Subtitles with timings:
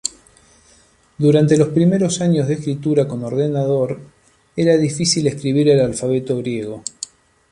[1.19, 3.99] Durante los primeros años de escritura con ordenador
[4.55, 6.83] era difícil escribir el alfabeto griego.